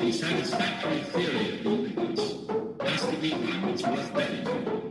a 0.00 0.12
satisfactory 0.12 1.00
theory 1.02 1.54
of 1.54 1.64
movement 1.64 2.18
has 2.82 3.06
to 3.06 3.16
be 3.16 3.32
one 3.32 3.72
which 3.72 3.86
was 3.86 4.08
benefited. 4.10 4.81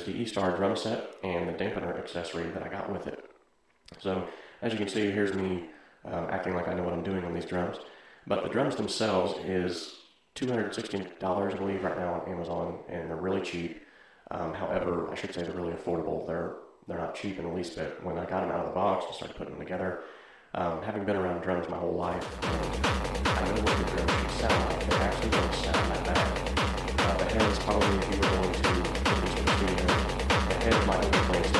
Is 0.00 0.06
the 0.06 0.14
Eastar 0.14 0.56
drum 0.56 0.76
set 0.76 1.16
and 1.22 1.46
the 1.46 1.52
dampener 1.52 1.98
accessory 1.98 2.50
that 2.52 2.62
I 2.62 2.68
got 2.68 2.90
with 2.90 3.06
it. 3.06 3.22
So 3.98 4.26
as 4.62 4.72
you 4.72 4.78
can 4.78 4.88
see, 4.88 5.10
here's 5.10 5.34
me 5.34 5.66
um, 6.06 6.26
acting 6.30 6.54
like 6.54 6.68
I 6.68 6.74
know 6.74 6.84
what 6.84 6.94
I'm 6.94 7.02
doing 7.02 7.22
on 7.22 7.34
these 7.34 7.44
drums. 7.44 7.76
But 8.26 8.42
the 8.42 8.48
drums 8.48 8.76
themselves 8.76 9.34
is 9.44 9.96
$260, 10.36 11.22
I 11.22 11.56
believe, 11.56 11.84
right 11.84 11.98
now 11.98 12.14
on 12.14 12.32
Amazon, 12.32 12.78
and 12.88 13.10
they're 13.10 13.16
really 13.16 13.42
cheap. 13.42 13.82
Um, 14.30 14.54
however, 14.54 15.10
I 15.10 15.14
should 15.16 15.34
say 15.34 15.42
they're 15.42 15.52
really 15.52 15.74
affordable. 15.74 16.26
They're 16.26 16.54
they're 16.88 16.98
not 16.98 17.14
cheap 17.14 17.38
in 17.38 17.44
the 17.44 17.52
least 17.52 17.76
bit. 17.76 18.02
When 18.02 18.16
I 18.16 18.24
got 18.24 18.40
them 18.40 18.50
out 18.50 18.60
of 18.60 18.66
the 18.66 18.74
box 18.74 19.04
and 19.06 19.14
started 19.14 19.36
putting 19.36 19.52
them 19.52 19.62
together, 19.62 20.00
um, 20.54 20.82
having 20.82 21.04
been 21.04 21.16
around 21.16 21.42
drums 21.42 21.68
my 21.68 21.76
whole 21.76 21.94
life, 21.94 22.26
I 22.42 23.44
know 23.44 23.62
what 23.62 23.76
the 23.78 23.96
drums 23.96 24.12
should 24.12 24.48
sound 24.48 24.70
like. 24.70 24.88
They 24.88 24.96
actually 24.96 25.30
don't 25.30 25.54
sound 25.54 25.90
that 25.92 26.04
bad. 26.06 27.00
Uh, 27.00 27.18
the 27.18 27.24
heads 27.24 27.58
probably, 27.60 27.98
if 27.98 28.14
you 28.14 28.20
were 28.20 28.28
going 28.28 28.52
to 28.94 28.99
head 30.62 31.59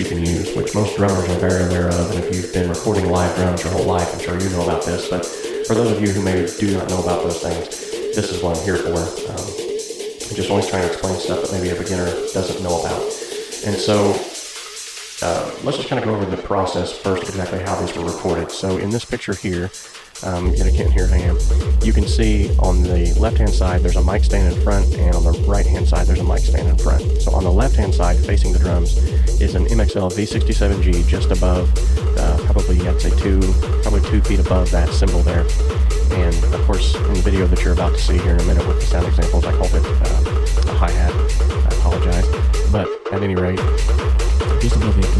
you 0.00 0.06
can 0.06 0.18
use, 0.18 0.56
which 0.56 0.74
most 0.74 0.96
drummers 0.96 1.28
are 1.28 1.38
very 1.38 1.64
aware 1.66 1.88
of. 1.88 2.10
And 2.10 2.24
if 2.24 2.34
you've 2.34 2.52
been 2.54 2.70
recording 2.70 3.10
live 3.10 3.36
drums 3.36 3.62
your 3.62 3.72
whole 3.72 3.84
life, 3.84 4.08
I'm 4.14 4.20
sure 4.20 4.40
you 4.40 4.48
know 4.48 4.64
about 4.64 4.84
this. 4.84 5.08
But 5.08 5.26
for 5.66 5.74
those 5.74 5.92
of 5.92 6.00
you 6.00 6.08
who 6.08 6.22
maybe 6.22 6.50
do 6.58 6.76
not 6.76 6.88
know 6.88 7.02
about 7.02 7.22
those 7.22 7.40
things, 7.42 7.68
this 8.16 8.32
is 8.32 8.42
what 8.42 8.56
I'm 8.56 8.64
here 8.64 8.78
for. 8.78 8.96
Um, 8.96 9.44
I'm 10.30 10.36
just 10.36 10.48
always 10.48 10.68
trying 10.68 10.82
to 10.82 10.88
explain 10.88 11.20
stuff 11.20 11.42
that 11.42 11.52
maybe 11.52 11.68
a 11.68 11.78
beginner 11.78 12.06
doesn't 12.32 12.62
know 12.62 12.80
about. 12.80 13.02
And 13.66 13.76
so 13.76 14.16
uh, 15.22 15.54
let's 15.64 15.76
just 15.76 15.90
kind 15.90 16.00
of 16.00 16.04
go 16.06 16.14
over 16.14 16.24
the 16.24 16.42
process 16.42 16.96
first, 16.96 17.24
exactly 17.24 17.60
how 17.60 17.78
these 17.78 17.94
were 17.94 18.04
recorded. 18.04 18.50
So 18.50 18.78
in 18.78 18.88
this 18.88 19.04
picture 19.04 19.34
here, 19.34 19.70
um, 20.24 20.52
yet 20.54 20.66
again, 20.66 20.90
here 20.90 21.08
I 21.10 21.18
am. 21.18 21.38
You 21.82 21.92
can 21.92 22.06
see 22.06 22.50
on 22.58 22.82
the 22.82 23.14
left-hand 23.18 23.50
side 23.50 23.80
there's 23.82 23.96
a 23.96 24.04
mic 24.04 24.24
stand 24.24 24.54
in 24.54 24.62
front, 24.62 24.86
and 24.94 25.14
on 25.14 25.24
the 25.24 25.32
right-hand 25.48 25.88
side 25.88 26.06
there's 26.06 26.20
a 26.20 26.24
mic 26.24 26.40
stand 26.40 26.68
in 26.68 26.76
front. 26.76 27.02
So 27.22 27.32
on 27.32 27.44
the 27.44 27.52
left-hand 27.52 27.94
side, 27.94 28.18
facing 28.18 28.52
the 28.52 28.58
drums, 28.58 28.96
is 29.40 29.54
an 29.54 29.66
MXL 29.66 30.12
V67G 30.12 31.06
just 31.06 31.30
above, 31.30 31.72
uh, 32.18 32.36
probably 32.44 32.86
I'd 32.86 33.00
say 33.00 33.10
two, 33.18 33.40
probably 33.82 34.02
two 34.10 34.20
feet 34.22 34.40
above 34.40 34.70
that 34.70 34.88
cymbal 34.90 35.22
there. 35.22 35.46
And 36.12 36.54
of 36.54 36.60
course, 36.66 36.94
in 36.94 37.14
the 37.14 37.22
video 37.22 37.46
that 37.46 37.62
you're 37.62 37.72
about 37.72 37.92
to 37.92 38.00
see 38.00 38.18
here 38.18 38.34
in 38.34 38.40
a 38.40 38.44
minute 38.44 38.66
with 38.66 38.80
the 38.80 38.86
sound 38.86 39.06
examples, 39.06 39.44
I 39.44 39.52
called 39.52 39.74
it 39.74 39.84
uh, 39.84 40.70
a 40.70 40.74
hi-hat. 40.74 41.12
I 41.12 41.76
apologize, 41.76 42.26
but 42.70 42.88
at 43.12 43.22
any 43.22 43.36
rate, 43.36 43.60
Just 44.60 44.76
above 44.76 44.98
it 44.98 45.10